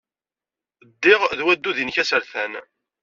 Ddiɣ 0.89 1.21
ed 1.33 1.39
waddud-nnek 1.45 1.97
asertan. 2.01 2.53